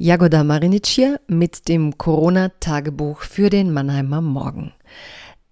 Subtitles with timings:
[0.00, 4.72] Jagoda Marinic hier mit dem Corona-Tagebuch für den Mannheimer Morgen.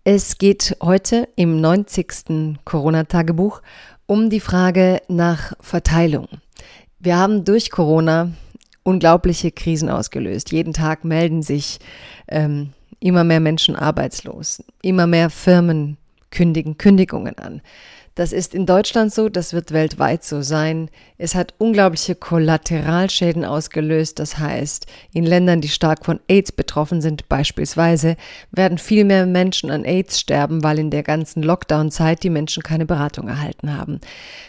[0.05, 2.57] Es geht heute im 90.
[2.65, 3.61] Corona-Tagebuch
[4.07, 6.29] um die Frage nach Verteilung.
[7.01, 8.31] Wir haben durch Corona
[8.85, 10.53] unglaubliche Krisen ausgelöst.
[10.53, 11.81] Jeden Tag melden sich
[12.29, 14.63] ähm, immer mehr Menschen arbeitslos.
[14.81, 15.97] Immer mehr Firmen
[16.31, 17.63] kündigen Kündigungen an.
[18.17, 20.89] Das ist in Deutschland so, das wird weltweit so sein.
[21.19, 24.19] Es hat unglaubliche Kollateralschäden ausgelöst.
[24.19, 28.17] Das heißt, in Ländern, die stark von AIDS betroffen sind, beispielsweise,
[28.51, 32.87] werden viel mehr Menschen an AIDS sterben, weil in der ganzen Lockdown-Zeit die Menschen keine
[32.87, 34.01] Beratung erhalten haben.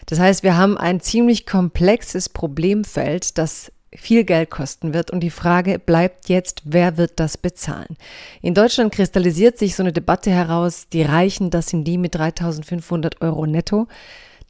[0.05, 5.11] Das heißt, wir haben ein ziemlich komplexes Problemfeld, das viel Geld kosten wird.
[5.11, 7.97] Und die Frage bleibt jetzt, wer wird das bezahlen?
[8.41, 13.21] In Deutschland kristallisiert sich so eine Debatte heraus, die Reichen, das sind die mit 3500
[13.21, 13.87] Euro netto.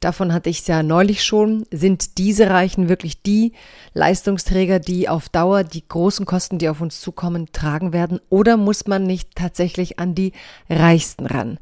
[0.00, 1.64] Davon hatte ich es ja neulich schon.
[1.72, 3.52] Sind diese Reichen wirklich die
[3.94, 8.20] Leistungsträger, die auf Dauer die großen Kosten, die auf uns zukommen, tragen werden?
[8.28, 10.32] Oder muss man nicht tatsächlich an die
[10.70, 11.58] Reichsten ran?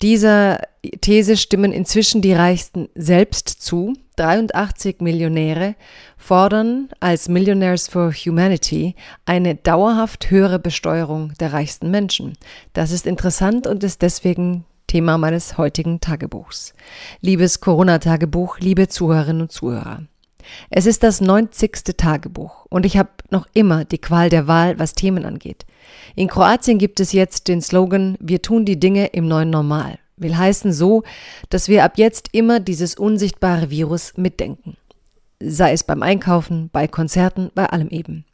[0.00, 0.60] Dieser
[1.00, 3.94] These stimmen inzwischen die Reichsten selbst zu.
[4.16, 5.74] 83 Millionäre
[6.18, 12.34] fordern als Millionaires for Humanity eine dauerhaft höhere Besteuerung der reichsten Menschen.
[12.74, 16.74] Das ist interessant und ist deswegen Thema meines heutigen Tagebuchs.
[17.22, 20.02] Liebes Corona-Tagebuch, liebe Zuhörerinnen und Zuhörer.
[20.68, 21.96] Es ist das 90.
[21.96, 25.64] Tagebuch und ich habe noch immer die Qual der Wahl, was Themen angeht.
[26.14, 29.98] In Kroatien gibt es jetzt den Slogan Wir tun die Dinge im neuen Normal.
[30.18, 31.04] Will heißen so,
[31.48, 34.76] dass wir ab jetzt immer dieses unsichtbare Virus mitdenken.
[35.40, 38.26] Sei es beim Einkaufen, bei Konzerten, bei allem eben.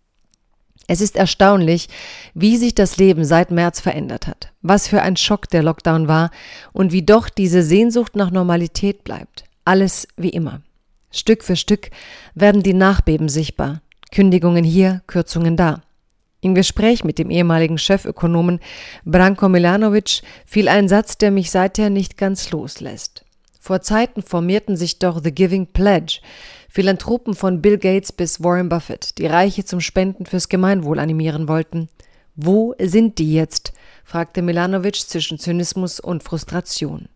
[0.90, 1.88] Es ist erstaunlich,
[2.32, 6.30] wie sich das Leben seit März verändert hat, was für ein Schock der Lockdown war
[6.72, 9.44] und wie doch diese Sehnsucht nach Normalität bleibt.
[9.66, 10.62] Alles wie immer.
[11.10, 11.90] Stück für Stück
[12.34, 13.82] werden die Nachbeben sichtbar.
[14.10, 15.82] Kündigungen hier, Kürzungen da.
[16.40, 18.58] Im Gespräch mit dem ehemaligen Chefökonomen
[19.04, 23.26] Branko Milanovic fiel ein Satz, der mich seither nicht ganz loslässt.
[23.68, 26.20] Vor Zeiten formierten sich doch The Giving Pledge,
[26.70, 31.90] Philanthropen von Bill Gates bis Warren Buffett, die Reiche zum Spenden fürs Gemeinwohl animieren wollten.
[32.34, 33.74] Wo sind die jetzt?
[34.04, 37.10] fragte Milanovic zwischen Zynismus und Frustration.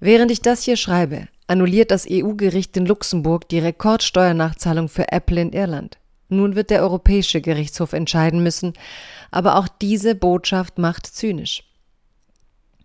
[0.00, 5.52] Während ich das hier schreibe, annulliert das EU-Gericht in Luxemburg die Rekordsteuernachzahlung für Apple in
[5.52, 5.98] Irland.
[6.30, 8.72] Nun wird der Europäische Gerichtshof entscheiden müssen,
[9.30, 11.62] aber auch diese Botschaft macht zynisch.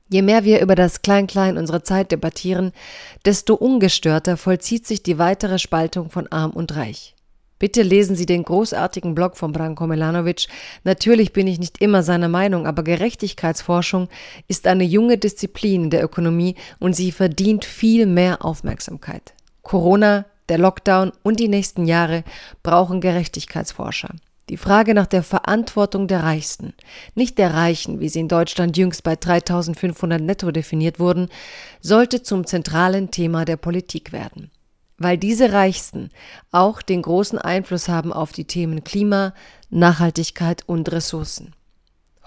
[0.09, 2.71] Je mehr wir über das Klein-Klein unserer Zeit debattieren,
[3.25, 7.13] desto ungestörter vollzieht sich die weitere Spaltung von Arm und Reich.
[7.59, 10.47] Bitte lesen Sie den großartigen Blog von Branko Milanovic.
[10.83, 14.09] Natürlich bin ich nicht immer seiner Meinung, aber Gerechtigkeitsforschung
[14.47, 19.33] ist eine junge Disziplin der Ökonomie und sie verdient viel mehr Aufmerksamkeit.
[19.63, 22.23] Corona der Lockdown und die nächsten Jahre
[22.61, 24.09] brauchen Gerechtigkeitsforscher.
[24.49, 26.73] Die Frage nach der Verantwortung der Reichsten,
[27.15, 31.27] nicht der Reichen, wie sie in Deutschland jüngst bei 3500 netto definiert wurden,
[31.81, 34.49] sollte zum zentralen Thema der Politik werden.
[34.97, 36.11] Weil diese Reichsten
[36.51, 39.33] auch den großen Einfluss haben auf die Themen Klima,
[39.69, 41.53] Nachhaltigkeit und Ressourcen.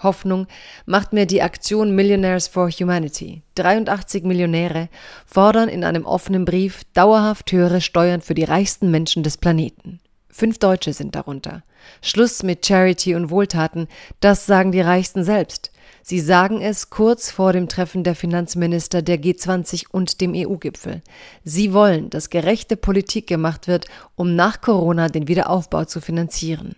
[0.03, 0.47] Hoffnung
[0.85, 3.41] macht mir die Aktion Millionaires for Humanity.
[3.55, 4.89] 83 Millionäre
[5.25, 9.99] fordern in einem offenen Brief dauerhaft höhere Steuern für die reichsten Menschen des Planeten.
[10.31, 11.63] Fünf Deutsche sind darunter.
[12.01, 13.87] Schluss mit Charity und Wohltaten,
[14.19, 15.71] das sagen die Reichsten selbst.
[16.03, 21.01] Sie sagen es kurz vor dem Treffen der Finanzminister der G20 und dem EU-Gipfel.
[21.43, 26.75] Sie wollen, dass gerechte Politik gemacht wird, um nach Corona den Wiederaufbau zu finanzieren.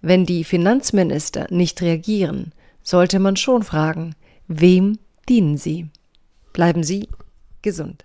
[0.00, 2.52] Wenn die Finanzminister nicht reagieren,
[2.82, 4.14] sollte man schon fragen,
[4.48, 5.88] wem dienen sie?
[6.52, 7.08] Bleiben Sie
[7.62, 8.04] gesund.